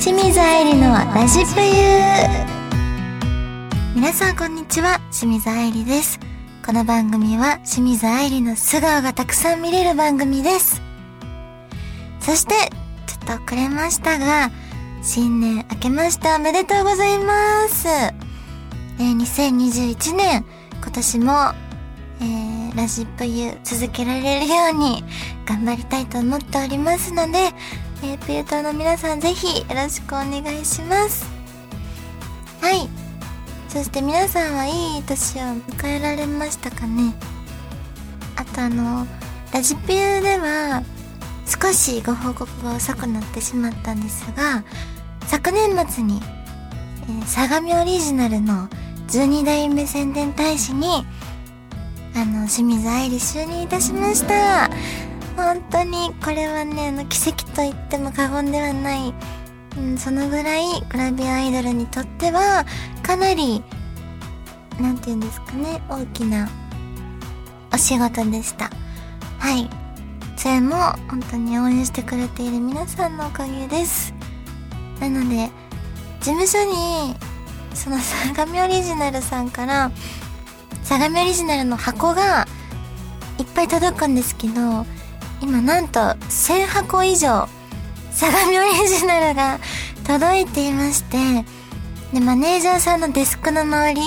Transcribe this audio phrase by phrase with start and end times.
[0.00, 1.68] 清水愛理のラジプユ
[3.94, 4.98] 皆さんこんにちは。
[5.10, 6.18] 清水愛理です。
[6.64, 10.80] この番組は清水愛理の素顔がたくさん見れる番組です。
[12.18, 12.54] そして
[13.06, 14.50] ちょっと遅れましたが
[15.02, 17.86] 新年明けましておめでとうございます。
[17.86, 20.46] えー、2021年
[20.80, 21.34] 今年も
[22.22, 25.02] えー、ラジプユ続けられるように
[25.46, 27.50] 頑張りたいと思っておりますので、
[28.02, 31.26] えー、ピュートの皆さんぜひよろしくお願いします。
[32.60, 32.88] はい。
[33.68, 37.14] そして皆さんはいい年を迎えられましたかね？
[38.36, 39.06] あとあの、
[39.52, 40.82] ラジピューでは
[41.46, 44.64] 少しご報告が遅くなってしまったんですが、
[45.26, 46.20] 昨年末に、
[47.06, 48.68] えー、相模オリジナルの
[49.08, 51.04] 12代目宣伝大使に、
[52.16, 54.70] あの、清水愛理就任いたしました。
[55.50, 59.12] 本当にこれはね、あの、奇跡と言っても過言ではない、
[59.76, 62.64] うん、そのぐらいグラビアアイドルにとっては、
[63.02, 63.60] かなり、
[64.80, 66.48] なんて言うんですかね、大きな
[67.74, 68.70] お仕事でした。
[69.40, 69.68] はい。
[70.36, 70.76] それも
[71.08, 74.14] 本当に応援してくれている皆さんのおかげです。
[75.00, 75.50] なので、
[76.20, 77.16] 事務所に、
[77.74, 79.90] その相模オリジナルさんから、
[80.84, 82.46] 相模オリジナルの箱が
[83.38, 84.86] いっぱい届くんですけど、
[85.40, 87.48] 今なんと1000箱以上
[88.12, 89.58] 相模オリジナルが
[90.06, 91.44] 届いていまして
[92.12, 94.00] でマネージャーさんのデスクの周り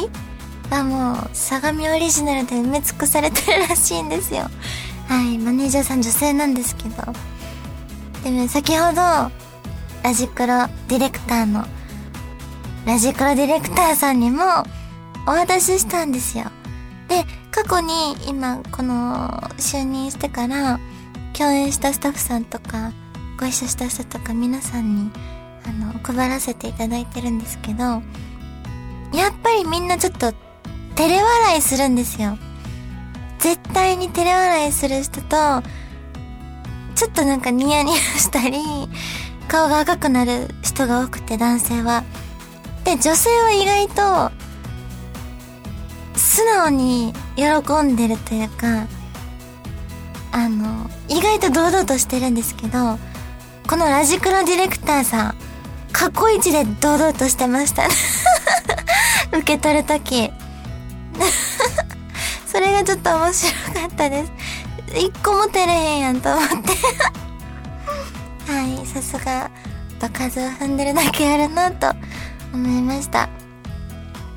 [0.70, 4.50] がもう相模オリジナルで埋め尽くされてるらしいんですよ。
[5.08, 6.96] はいマネージャーさん女性なんですけど。
[8.24, 9.02] でも先ほど
[10.02, 11.66] ラジクロディレクターの
[12.86, 14.44] ラジクロディレクターさんにも
[15.28, 16.46] お渡ししたんですよ。
[17.08, 20.80] で過去に今この就任してから
[21.34, 22.92] 共演したスタッフさんとか、
[23.40, 25.12] ご一緒した人とか皆さんに、
[25.66, 30.34] あの、配らせていただいてるんですけど、やっぱりみんなちょっと、
[30.96, 32.38] 照れ笑いするんですよ。
[33.40, 35.64] 絶対に照れ笑いする人と、
[36.96, 38.60] ちょっとなんかニヤニヤしたり、
[39.48, 42.04] 顔が赤くなる人が多くて、男性は。
[42.84, 44.32] で、女性は意外と、
[46.16, 48.88] 素直に喜んでるというか、
[50.32, 52.98] あの、意外と堂々としてるんですけど、
[53.70, 55.36] このラジクロディレクターさん、
[55.92, 57.88] 過去一で堂々としてました
[59.32, 60.32] 受け取るとき。
[62.48, 64.32] それがちょっと面白かったです。
[64.96, 66.56] 一個も照れへんやんと思って
[68.52, 69.52] はい、さすが、
[70.00, 71.94] と数を踏んでるだけあるなと
[72.54, 73.30] 思いました。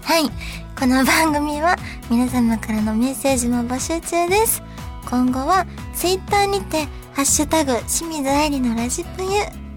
[0.03, 0.31] はい、
[0.79, 1.77] この番組は
[2.11, 4.66] 皆様からのメッセージも募集中です。
[5.09, 9.29] 今後は Twitter にて、ハッシュタグ、清水愛理のラジプユ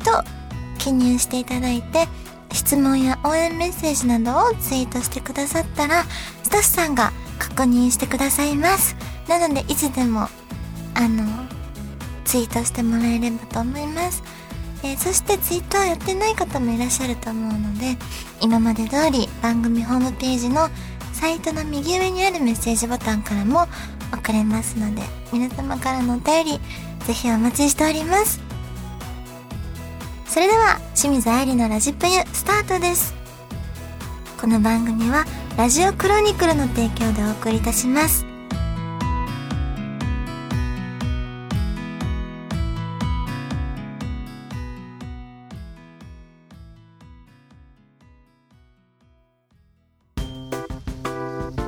[0.03, 0.23] と
[0.77, 2.07] 記入していただいて、
[2.51, 6.03] 質問や応援メッセージなどをツイートしてくださったら、
[6.43, 8.95] スタッフさんが確認してくださいます。
[9.27, 10.27] なので、いつでも、
[10.95, 11.23] あの、
[12.25, 14.23] ツイートしてもらえればと思います。
[14.83, 17.97] えー、そしてツイッターやってない方もいらっしゃると思うので、
[18.41, 20.69] 今まで通り番組ホームページの
[21.13, 23.67] サイトの右上にあるメッセージボタンからも
[24.13, 26.59] 送れますので、皆様からのお便り、
[27.05, 28.39] ぜひお待ちしております。
[30.27, 33.13] それでは、清水愛理のラジプユスタートです。
[34.39, 35.25] この番組は、
[35.57, 38.25] ラジオクロニクルの提供でお送りいたします。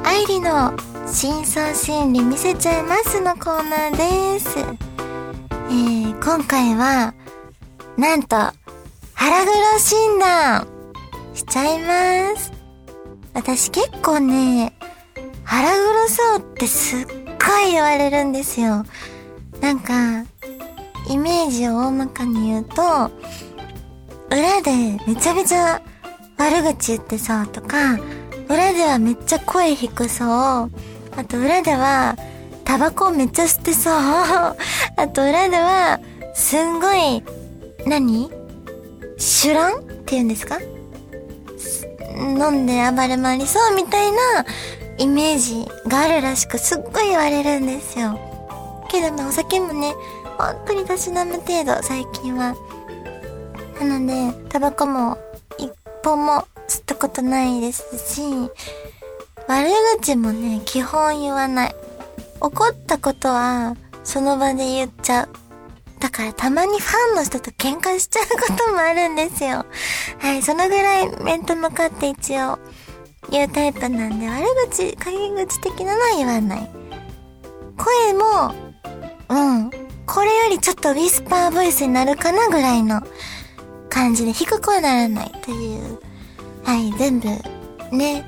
[0.03, 0.74] 愛理の
[1.14, 4.58] 真相心理見せちゃいますのコーナーです。
[4.60, 7.14] えー、今回は、
[7.98, 8.38] なんと、
[9.14, 10.66] 腹黒診断
[11.34, 12.54] しちゃいます。
[13.34, 14.74] 私結構ね、
[15.44, 18.86] 腹黒そうってすっごい言われるんですよ。
[19.60, 20.24] なんか、
[21.10, 23.12] イメージを大まかに言うと、
[24.30, 25.81] 裏でめちゃめちゃ
[26.38, 27.98] 悪口言ってそうとか、
[28.48, 30.72] 裏ではめっちゃ声低そう、
[31.18, 32.16] あと裏では、
[32.63, 33.94] タバコめっちゃ吸ってそう。
[33.96, 34.56] あ
[35.13, 36.00] と裏では、
[36.34, 37.24] すんごい、
[37.86, 38.30] 何？
[39.18, 40.60] シュランって言うんですか？
[42.18, 44.18] 飲んで暴れ回りそうみたいな
[44.98, 48.19] イメージがあるらしくすっごい言われるんですよ。
[48.90, 49.96] けどまあお酒もね、
[50.38, 52.56] 本当にたしなむ程度最近は。
[53.80, 55.18] なので、タバコも
[55.57, 55.72] 一
[56.04, 57.84] 本も吸ったことないです
[58.16, 58.22] し、
[59.51, 59.69] 悪
[60.00, 61.75] 口もね、基本言わない。
[62.39, 63.75] 怒ったことは、
[64.06, 65.30] その場で言っちゃう。
[66.00, 69.65] だからたまにファンの人と喧嘩しちゃうこともあるんですよ。
[70.19, 72.59] はい、そのぐらい面と向かって一応
[73.30, 76.71] 言うタイプなんで悪口、陰口的なのは言わない。
[77.77, 78.56] 声も、
[79.27, 79.69] うん、
[80.06, 83.01] これよりちょっとウィスパーボイスになるかなぐらいの
[83.89, 86.00] 感じで低くはならないという、
[86.63, 87.27] はい、全部、
[87.92, 88.25] ね、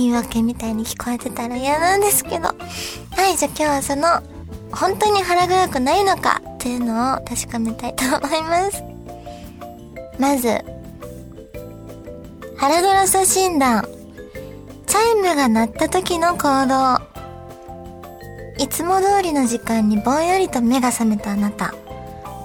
[0.00, 2.44] 言い訳みたいに聞こえてたら嫌なんですけど。
[2.44, 2.54] は
[3.32, 4.08] い、じゃあ今日はその、
[4.72, 8.82] 本当に腹黒くないのかというのを確かめたいと思います。
[10.18, 10.64] まず、
[12.56, 13.88] 腹黒さ診断。
[14.86, 17.00] チャイムが鳴った時の行動。
[18.62, 21.74] いつも通りの時間にぼんやりと目が覚めたあなた。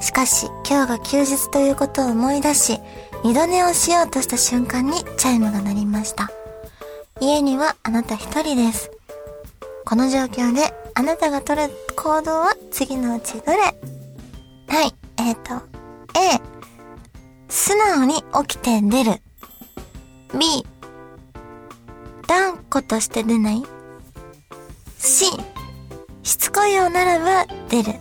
[0.02, 2.80] しかし、今日が休日ということを思い出し、
[3.24, 6.30] 二度寝をしようとした瞬間にチャイムが鳴りました。
[7.22, 8.92] 家にはあなた一人です。
[9.86, 13.58] この状況であなたが取る行動は次のうちどれ？
[13.58, 13.72] は
[14.84, 15.66] い、えっ、ー、と、
[16.20, 16.42] A、
[17.48, 18.16] 素直に
[18.48, 19.22] 起きて出る。
[20.38, 20.66] B、
[22.28, 23.64] 断固として出ない。
[24.98, 25.28] C、
[26.24, 27.94] しつこいようならば出る。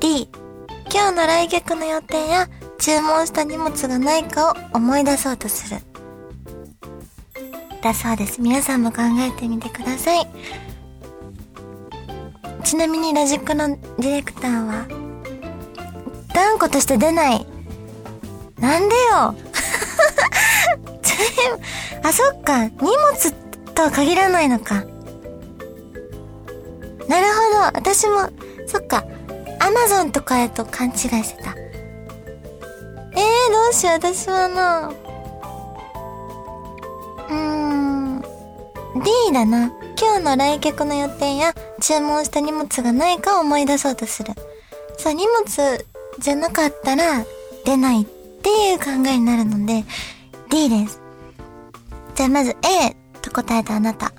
[0.00, 0.30] D、
[0.90, 2.48] 今日の来客の予定や
[2.78, 5.80] 注文した荷物がないかを思い出そうとする。
[7.84, 8.40] だそうです。
[8.40, 10.26] 皆さんも考えてみてください。
[12.64, 14.86] ちなみにラジックのディレクターは、
[16.32, 17.46] 断固として出ない。
[18.58, 19.02] なんでよ
[22.02, 22.64] あ、そっか。
[22.64, 22.90] 荷物
[23.74, 24.76] とは限らないのか。
[27.06, 27.60] なるほど。
[27.74, 28.30] 私も、
[28.66, 29.04] そっか。
[29.60, 31.50] アマゾンとかへと勘違いしてた。
[31.50, 33.94] えー、どうしよう。
[33.96, 34.90] 私はな。
[37.30, 38.22] うん。
[39.02, 39.72] D だな。
[40.00, 44.32] 今日の来客の予定や注文した荷物がないかを思い出そうとする。
[44.98, 45.86] そう、荷物
[46.18, 47.24] じゃなかったら
[47.64, 49.84] 出ないっていう考えになるので、
[50.50, 51.00] D です。
[52.14, 54.12] じゃあまず A と答えたあなた。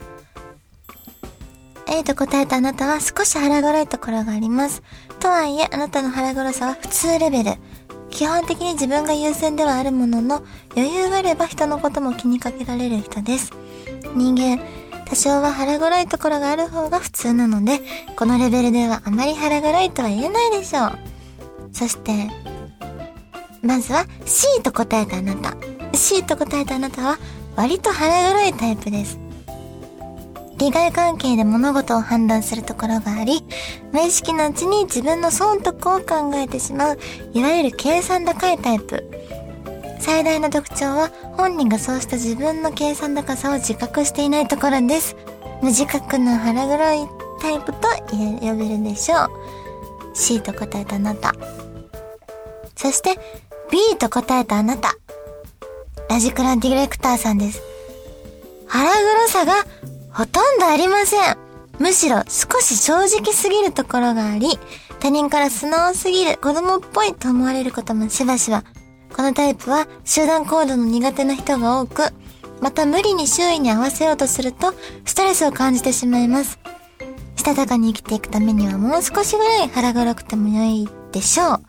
[1.88, 4.82] A と答えたあなたは少し腹黒いところがあります。
[5.20, 7.52] とはいえ、あなたの腹黒さは普通レベル。
[8.16, 10.42] 基本的に自分が優先ではあるものの、
[10.74, 13.52] 余裕があれば人のことも気にかけられる人です。
[14.16, 14.64] 人間、
[15.06, 17.82] 多少は腹黒いところがある方が普通なので、
[18.16, 20.98] このレベルではあまり腹黒いとは言えないでしょう。
[21.74, 22.30] そして、
[23.62, 25.54] まずは C と答えたあなた。
[25.94, 27.18] C と答えたあなたは
[27.58, 29.25] 割と腹黒いタイプです。
[30.58, 33.44] 利害関係で物事を判断するところがあり、
[33.92, 37.00] 無意識のうちに自分の損得を考えてしまう、
[37.34, 39.04] いわゆる計算高いタイプ。
[40.00, 45.16] 最大の特徴は本人がそうした自分の計算高さを自覚していないところです。
[45.62, 47.08] 無自覚な腹黒い
[47.42, 49.30] タイプと呼べるでしょう。
[50.14, 51.34] C と答えたあなた。
[52.76, 53.18] そして
[53.72, 54.96] B と答えたあなた。
[56.10, 57.62] ラジクラディレクターさんです。
[58.68, 59.54] 腹黒さが
[60.16, 61.38] ほとんどありません。
[61.78, 64.58] むしろ少し正直すぎるところがあり、
[65.02, 68.64] 他人から素直すぎる子供っぽいと思われることもしばしば。
[69.14, 72.14] このタイプは集団行動の苦手な人が多く、
[72.62, 74.74] また無理に周囲に合わせようとすると
[75.04, 76.60] ストレスを感じてしまいます。
[77.36, 81.62] したたかに生きていくためにはもう少しぐらい腹黒くても良いでしょう。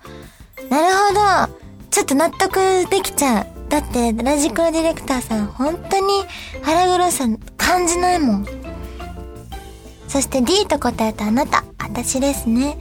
[0.70, 1.66] なるほど。
[1.90, 3.46] ちょっと納得できちゃう。
[3.68, 6.24] だって、ラジコラディレクターさん、本当に
[6.62, 7.26] 腹黒さ
[7.66, 8.46] 感じないもん。
[10.06, 12.78] そして D と答えたあなた、私ですね。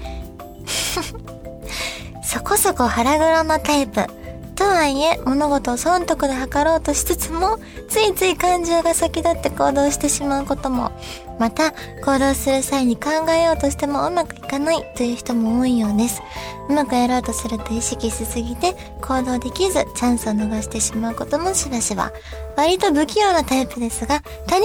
[2.24, 4.06] そこそこ腹黒なタイプ。
[4.54, 7.58] とはいえ、物事を損得で測ろうとしつつも、
[7.90, 10.92] ついつい感情が先立って行動してしまうことも、
[11.40, 11.72] また、
[12.06, 16.22] 行動する際に考えようとしてもうまくいかないという人も多いようです。
[16.70, 22.12] うまくやろうとすると意識しすぎて行動できずチャンスを逃してしまうこともしばしば。
[22.56, 24.64] 割と不器用なタイプですが、他人からは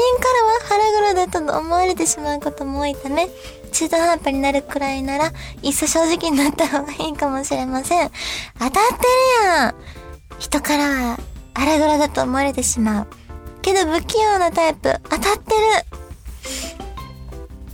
[0.63, 3.29] 腹黒だと思われてしまうことも多いため、
[3.73, 5.33] 中途半端になるくらいなら、
[5.63, 8.11] いっそ正直になった方がいいかもしれません。
[8.59, 8.81] 当たって
[9.43, 9.75] るやん
[10.39, 11.19] 人からは
[11.55, 13.07] 腹黒だと思われてしまう。
[13.63, 16.01] けど不器用なタイプ、当たってる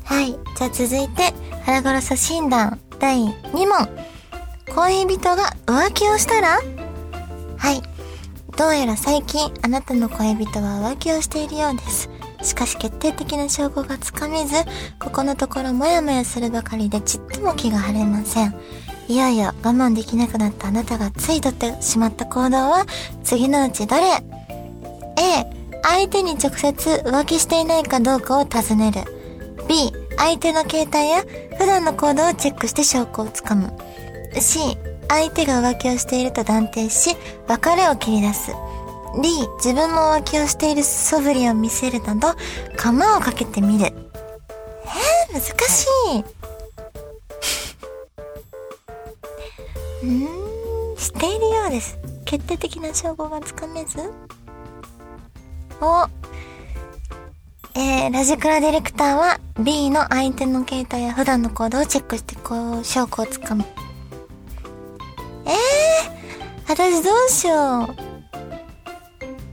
[0.05, 0.33] はい。
[0.57, 1.33] じゃあ続いて、
[1.67, 3.89] 腹黒さ診断第2問。
[4.73, 6.61] 恋人が浮気をしたら？
[7.59, 7.83] はい。
[8.57, 12.09] どうやら最近、あなたの恋人は浮気をしているようです。
[12.41, 14.55] しかし決定的な証拠がつかめず、
[15.01, 18.55] ここのところもやもやするばかりでちっとも気が晴れません。
[19.09, 22.87] いよいよ我慢できなくなったあなたがつい取ってしまった行動は
[23.25, 24.03] 次のうちどれ
[25.17, 29.01] ?A、相手に直接浮気していないかどうかを尋ねる。
[29.67, 31.25] B、相手の携帯や
[31.59, 33.73] 普段の行動をチェックして証拠をつかむ。
[34.41, 34.77] C、
[35.09, 38.53] 相手が浮気をしていると断定し、別れを切り出す。
[39.23, 42.35] D、自分も浮気をしている素振りを見せるなど、
[42.77, 43.87] 釜をかけてみる。
[43.87, 46.25] えー、難しい。
[50.05, 51.99] うーん、しているようです。
[52.27, 53.99] 決定的な証拠がつかめず
[55.81, 56.07] お、
[57.79, 63.67] えー、ラジクラディレクターは B の相手の携帯や普段の行動をチェックしてこう、証拠をつかむ。
[65.45, 65.55] えー、
[66.67, 67.95] 私どうしよ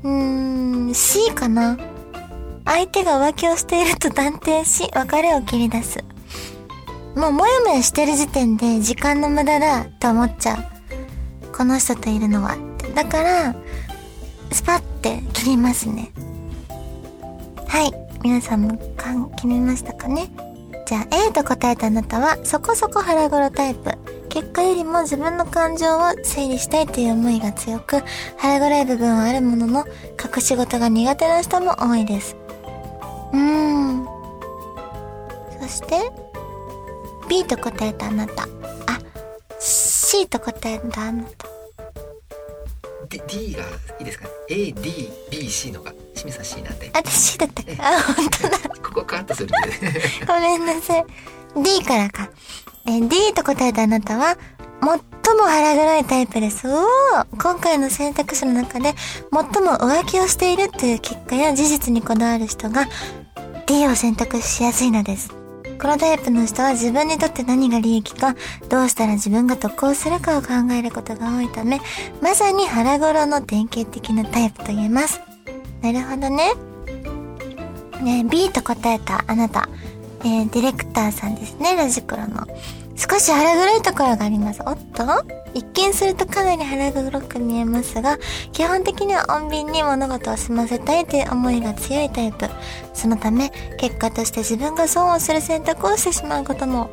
[0.04, 0.08] う。
[0.08, 1.78] うーん、C かな。
[2.64, 6.02] 相手が浮気をしていると断定し、別れを切り出す。
[7.18, 11.54] もうもやもやしてる時点で時間の無駄だと思っちゃう。
[11.54, 12.56] この人といるのは。
[12.96, 13.54] だから、
[14.50, 16.10] スパって切りますね。
[17.68, 18.03] はい。
[18.24, 18.78] 皆さんも
[19.36, 20.30] 決めましたかね？
[20.86, 23.92] じゃあ A と答えたあなたはそこそこ腹黒タイプ。
[24.30, 28.02] 結果よりも自分の感情を整理したいという思いが強く、
[28.38, 29.86] 腹黒い部分はあるものの、
[30.24, 32.36] 隠し事が苦手な人も多いです。
[33.32, 34.08] うーん。
[35.62, 36.12] そして、
[37.30, 38.44] B と答えたあなた。
[38.44, 38.48] あ、
[39.60, 41.48] C と答えたあなた。
[43.10, 43.64] D, D が
[44.00, 48.70] いいですか A D B C のが清水さん C なんで私だったあ本当だ。
[48.82, 50.02] ここカットするんで。
[50.26, 51.06] ごめんなさい。
[51.62, 52.30] D からか。
[52.88, 54.38] え D と答えたあなたは
[54.82, 56.68] 最も腹黒いタイプです。
[56.68, 56.86] お
[57.38, 58.94] 今回の選択肢の中で
[59.32, 62.88] 最も浮気をしているという結果や事実にこだわる人が
[63.66, 65.30] D を選択しやすいのです。
[65.82, 68.36] このタイプの人は自分にとって何が利益か、
[68.70, 71.82] どうしたら自分が得をするかを考えることが多いため、
[72.22, 75.20] まさに腹黒の典型的なタイプと言えます。
[75.84, 76.54] なるほどね。
[78.02, 79.70] ね B と答えたあなた、
[80.22, 82.48] えー、ディレクターさんですね、ラジクロの。
[82.96, 84.62] 少し腹黒いところがあります。
[84.66, 85.04] おっと？
[85.54, 88.18] 一見するとかなり腹黒く見えますが、
[88.52, 92.50] 基本的には穏便に物事を済ませたいという思いが強いタイプ。
[92.94, 96.90] そのため、結果として自分が損をする選択をしてしまうことも。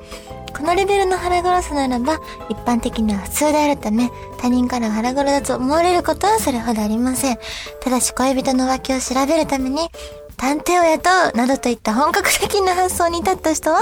[0.56, 7.38] このレベルの腹黒さならば、一般的には普通であるため、他人から腹黒だと思われることはそれほどありません。
[7.80, 9.88] ただし恋人の浮気を調べるために、
[10.36, 13.80] 探偵を雇うなどといった本格的な発想に至った人は、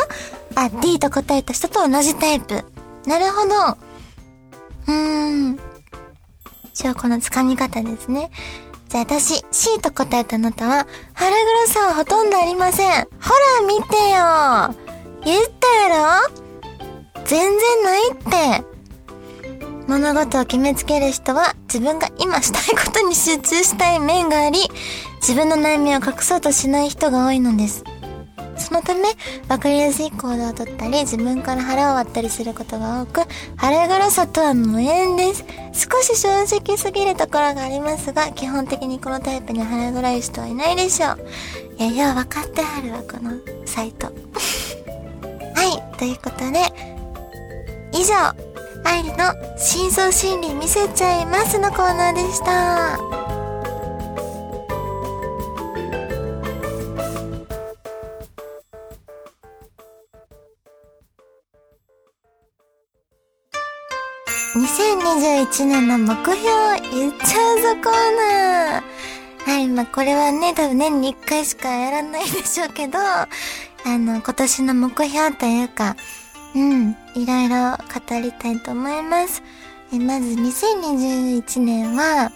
[0.54, 2.64] あ、D と答えた人と同じタイプ。
[3.06, 3.78] なるほど。
[4.88, 5.60] うーん。
[6.74, 8.30] 証拠のつかみ方ですね。
[8.88, 12.90] じゃあ私、C と答えたあなたは、腹黒さはほとんどありません。
[12.90, 12.98] ほ
[13.60, 14.74] ら見てよ
[15.24, 16.47] 言ったやろ？
[17.28, 18.78] 全然ないって。
[19.86, 24.60] 物事を決めつける人は自分が今したいことに集中したい面があり、
[25.20, 27.84] 自分の悩みを隠そうとしない人が多いのです。
[28.56, 29.02] そのため、
[29.48, 33.22] わかりやすい行動をとったり、自分から腹を割ったりすることが多く、
[33.56, 35.44] 腹黒さとは無縁です。
[35.72, 41.18] 少し正直すぎるところがありますが、基本的にこのタイプに腹黒い人はいないでしょう。
[41.78, 43.32] いや、よう分かってはるわ、この
[43.64, 44.08] サイト。
[45.54, 46.97] はい、ということで、
[47.92, 48.34] 以上、
[48.84, 52.98] 愛理の真相心理見せちゃいますのコーナーでした。
[64.58, 66.36] 2021年の目標
[66.90, 68.98] 言っちゃうぞコーナー。
[69.50, 73.28] はい、まあ、これはね、多分年に1回しかやらないでしょうけど、あ
[73.86, 75.96] の、今年の目標というか、
[76.54, 79.42] うん、いろいろ語りたいと思います。
[79.92, 82.30] えまず、2021年は、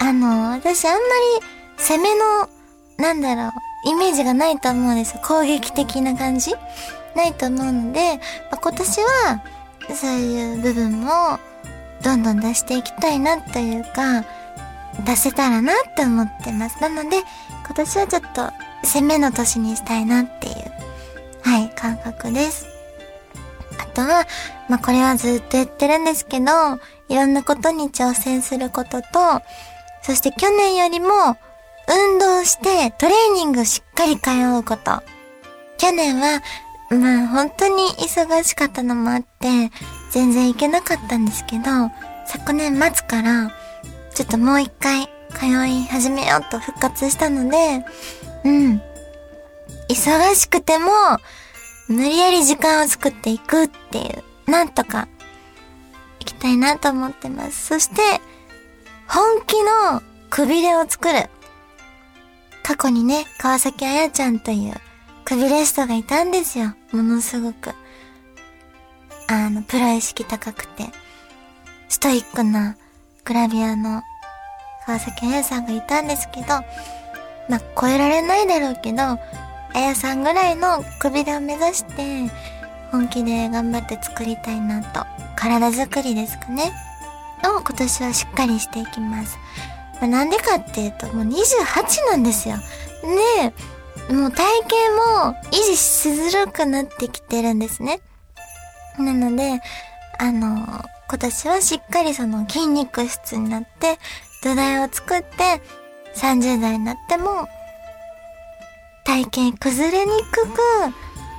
[0.00, 1.46] あの、私あんまり
[1.78, 2.48] 攻めの、
[2.98, 3.50] なんだろう、
[3.90, 5.22] イメージがないと思うんですよ。
[5.24, 6.54] 攻撃的な感じ？
[7.14, 8.18] ないと思うので、
[8.50, 9.42] まあ、今年は、
[9.94, 11.38] そういう部分も、
[12.02, 14.24] どんどん出していきたいなというか、
[15.04, 16.80] 出せたらなって思ってます。
[16.80, 17.18] なので、
[17.64, 18.50] 今年はちょっと
[18.82, 20.54] 攻めの年にしたいなっていう、
[21.42, 22.79] はい、感覚です。
[23.90, 24.26] あとは、
[24.68, 26.52] まあ、これはずっと言ってるんですけど、
[27.08, 29.08] いろんなことに挑戦することと、
[30.02, 31.08] そして去年よりも、
[31.88, 35.02] 運動してトレーニングしっかり通うこと。
[35.78, 36.40] 去年は、
[36.90, 39.48] まあ本当に忙しかったのもあって、
[40.12, 41.64] 全然行けなかったんですけど、
[42.26, 43.50] 昨年末から、
[44.14, 47.84] ちょっともう一回通い始めようと復活したので、
[48.44, 48.82] うん。
[49.88, 50.90] 忙しくても、
[51.90, 54.02] 無理やり時間を作っていくってい
[54.46, 55.08] う、なんとか、
[56.20, 57.66] 行きたいなと思ってます。
[57.66, 58.00] そして、
[59.08, 61.28] 本気のくびれを作る。
[62.62, 64.74] 過去にね、川崎あやちゃんという、
[65.24, 66.74] クビレストがいたんですよ。
[66.92, 67.74] ものすごく。
[69.26, 70.86] あの、プロ意識高くて、
[71.88, 72.76] ストイックな
[73.24, 74.02] グラビアの
[74.86, 76.46] 川崎彩さんがいたんですけど、
[77.48, 79.18] まあ、超えられないだろうけど、
[79.74, 82.30] あやさんぐらいのくびれを目指して、
[82.90, 85.06] 本気で頑張って作りたいなと。
[85.36, 86.72] 体作りですかね。
[87.44, 89.38] を今年はしっかりしていきます。
[90.00, 92.56] まあ、なんでかっていうと、もう28なんですよ。
[94.08, 98.00] で、もう体型も維持しづらくなってきてるんですね。
[98.98, 99.60] なので、
[100.18, 103.98] あの、今年はしっかりその筋肉質になって、
[104.42, 105.62] 土台を作って、
[106.14, 107.48] 30代になっても、
[109.10, 110.60] 体型崩れにくく、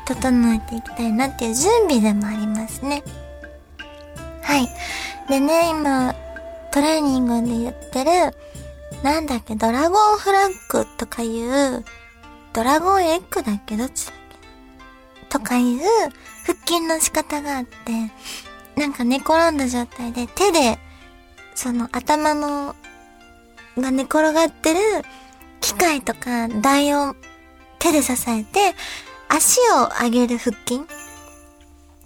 [0.05, 3.01] 整えていきたいなっていう準備でもありますね。
[4.43, 4.67] はい。
[5.29, 6.13] でね、今、
[6.73, 8.35] トレーニングで言ってる、
[9.03, 11.85] なんだっけ、ドラゴンフラッグとかいう、
[12.51, 14.15] ドラゴンエッグだっけどっちだっ
[15.21, 15.27] け？
[15.29, 15.79] とかいう
[16.45, 18.11] 腹筋の仕方があって、
[18.75, 20.77] なんか寝転んだ状態で手で、
[21.55, 22.75] その頭の、
[23.77, 24.79] が寝転がってる
[25.61, 27.15] 機械とか台を
[27.81, 28.75] 手で支えて、
[29.27, 30.81] 足を上げる腹筋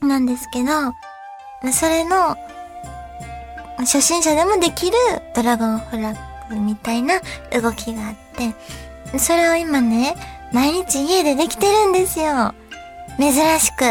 [0.01, 0.69] なんですけど、
[1.71, 2.35] それの、
[3.79, 4.97] 初心者でもできる
[5.35, 7.19] ドラゴンフラッグみたいな
[7.51, 8.15] 動きがあっ
[9.11, 10.15] て、それを今ね、
[10.53, 12.53] 毎日家でできてるんですよ。
[13.19, 13.83] 珍しく。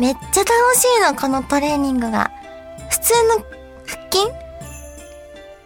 [0.00, 2.30] めっちゃ楽しいの、このトレーニングが。
[2.90, 3.44] 普通の
[3.86, 4.32] 腹筋っ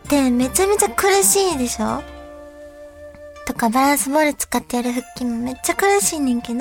[0.08, 2.02] てめちゃめちゃ苦しいでしょ？
[3.46, 6.58] とかバランスボール使ってやる腹筋もめっちゃ苦しいねんけど、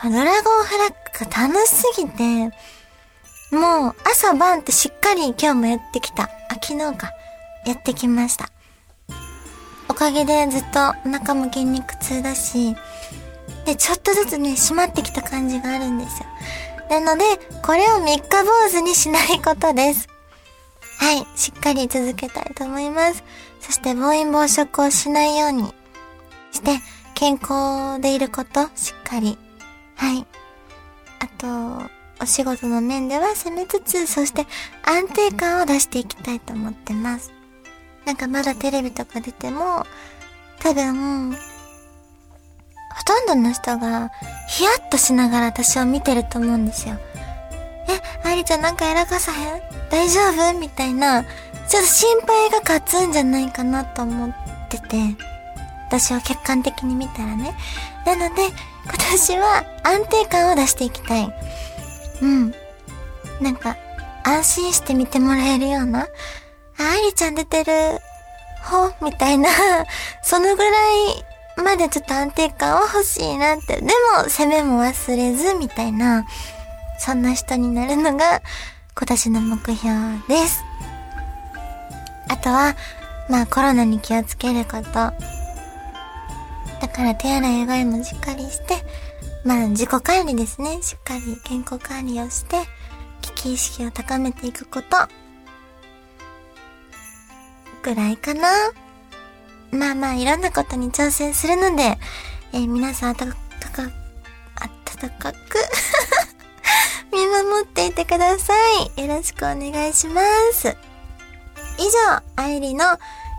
[0.00, 2.22] このドラゴンフラッグが楽しすぎて、
[3.50, 6.24] もう朝晩ってしっかり今日もやってきた。
[6.24, 6.30] あ、
[6.62, 7.12] 昨日か。
[7.66, 8.50] やってきました。
[9.88, 12.76] おかげでずっとお腹も筋肉痛だし、
[13.64, 16.26] で、ちょっとずつね、締まってきた感じがあるんですよ。
[16.88, 17.24] なので、
[17.62, 20.08] これを三日坊主にしないことです。
[20.98, 23.22] はい、しっかり続けたいと思います。
[23.60, 25.74] そして暴飲暴食をしないように
[26.52, 26.80] して、
[27.14, 29.38] 健康でいること、しっかり。
[29.96, 30.26] はい。
[31.20, 34.46] あと、お仕事の面では攻めつつ、そして
[34.84, 37.32] 安定感を出していきたいと思ってます。
[38.04, 39.84] なんかまだテレビとか出ても、
[40.60, 41.38] 多分、ほ
[43.04, 44.10] とんどの人が、
[44.48, 46.96] ヒヤッとしながら私を見てると思うんですよ。
[47.88, 49.62] え、ありちゃんなんかやらかさへん？
[49.90, 50.58] 大丈夫？
[50.58, 54.36] みたいな、ちょっと心配が勝つんじゃないかなと思っ
[54.68, 55.16] てて、
[55.88, 57.54] 私を客観的に見たらね。
[58.04, 58.46] なので、
[58.84, 61.34] 今年は安定感を出していきたい。
[62.20, 62.54] うん。
[63.40, 63.76] なんか、
[64.22, 66.06] 安心して見てもらえるような、あ、
[66.78, 67.72] ありちゃん出てる、
[68.62, 69.48] ほみたいな、
[70.22, 70.70] そのぐら
[71.16, 71.24] い
[71.56, 73.76] までちょっと安定感は欲しいなって。
[73.76, 73.82] で
[74.16, 76.26] も、攻めも忘れず、みたいな、
[76.98, 78.42] そんな人になるのが、
[78.94, 79.88] 今年の目標
[80.28, 80.64] です。
[82.28, 82.76] あとは、
[83.30, 85.37] まあコロナに気をつけること。
[86.80, 88.76] だから手洗い、うがいもしっかりして、
[89.44, 90.80] まあ自己管理ですね。
[90.82, 92.56] しっかり健康管理をして、
[93.22, 94.86] 危機意識を高めていくこと。
[97.82, 98.48] ぐらいかな。
[99.70, 101.98] まあまあいろんなことに挑戦するので、
[102.52, 103.32] えー、皆さんあたか、
[104.56, 105.58] あたかく
[107.12, 108.54] 見守っていてくださ
[108.96, 109.00] い。
[109.00, 110.76] よろしくお願いします。
[111.78, 112.84] 以上、愛理の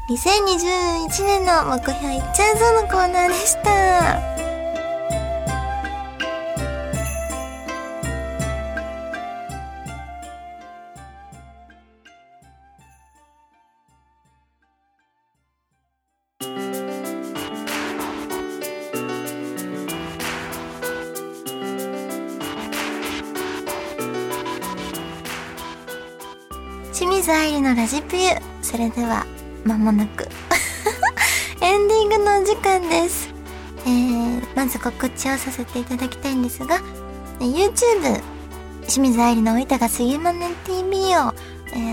[0.09, 3.69] 2021年の目標いっちゃうぞのコーナーでした。
[26.91, 28.23] 清水愛理のラジプユ
[28.63, 29.23] それでは
[29.69, 30.27] 間もなく。
[31.61, 33.29] エンディングのお時間です。
[33.85, 36.79] えー、まず告知をさせていただきたいんですが
[37.39, 38.21] YouTube
[38.87, 41.33] 清水愛理のおいたがすぎまね TV をや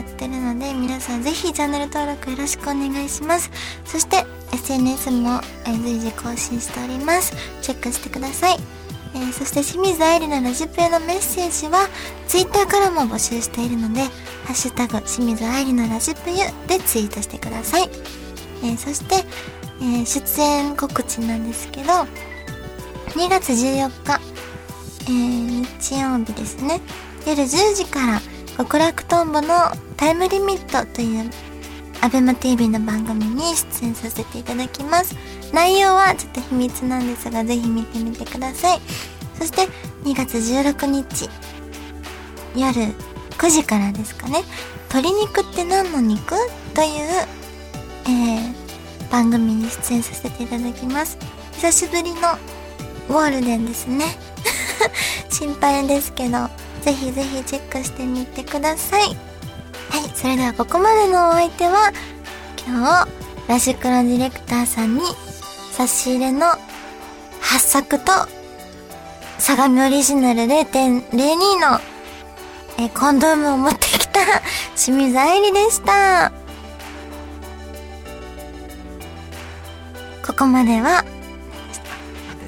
[0.00, 3.50] ってるので皆さんぜひチャンネル登録よろしくお願いします。
[3.84, 7.32] そして SNS も随時更新しております。
[7.60, 8.85] チェックしてください。
[9.16, 11.88] えー、そして清水愛理のラジプエのメッセージは
[12.28, 14.02] Twitter からも募集しているので
[14.44, 16.36] 「ハッシュタグ清水愛理のラジプユ」
[16.68, 17.88] でツイートしてください、
[18.62, 19.24] えー、そして、
[19.80, 21.92] えー、出演告知なんですけど
[23.14, 24.20] 2月14日、
[25.08, 26.82] え日曜日ですね。
[27.26, 28.20] 夜10時から
[28.58, 29.48] 極楽とんぼの
[29.96, 31.30] タイムリミットという
[32.02, 35.16] アベマ TV の番組に出演させていただきます。
[35.52, 38.80] 内容はちょっと秘密なんですが、ぜひ見てみてください。
[39.38, 39.68] そして、
[40.04, 41.28] 2月16日、
[42.54, 42.94] 夜
[43.38, 44.42] 9時からですかね、
[44.88, 46.34] 鶏肉って何の肉？
[46.74, 46.88] という、
[48.06, 51.18] えー、番組に出演させていただきます。
[51.52, 52.20] 久しぶりの
[53.08, 54.04] ゴールデンですね。
[55.30, 56.48] 心配ですけど、
[56.82, 59.16] ぜひぜひチェックしてみてください。
[59.96, 61.90] はい、それではここまでのお相手は、
[62.66, 63.08] 今日、
[63.48, 65.00] ラジクロディレクターさんに
[65.72, 66.48] 差し入れの
[67.40, 68.12] 発作と、
[69.38, 71.12] 相模オリジナル0.02
[71.58, 71.80] の、
[72.78, 74.20] えコンドームを持ってきた
[74.76, 76.30] 清水愛理でした。
[80.26, 81.06] ここまでは、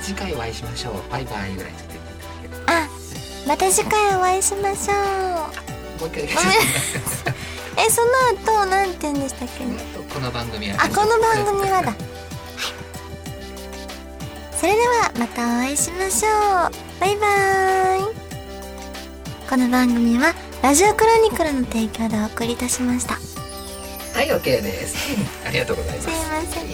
[0.02, 1.72] 次回お会いしましょうバイバイぐらい
[2.66, 2.88] あ、
[3.46, 4.92] また次回お会いしましょ
[5.64, 5.68] う。
[5.98, 6.28] もう一回
[7.78, 8.08] え、その
[8.42, 9.64] 後、なんて言うんでしたっけ？
[9.64, 9.76] ね。
[10.12, 11.90] この番組はあ、この番組はだ。
[11.90, 11.96] はい。
[14.58, 17.00] それでは、またお会いしましょう。
[17.00, 18.14] バイバーイ。
[19.48, 23.16] この番組は、ラジオクロニクルの提供でお送りいたしました。
[23.16, 23.38] す
[24.12, 24.96] はい OK です
[25.46, 26.66] ありがとうございますいません。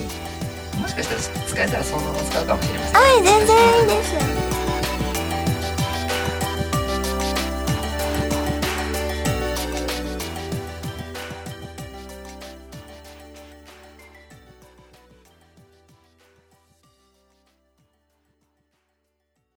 [0.81, 4.54] もしかしたら使えたらそのまま使うかもしれませんはい、全然いいです。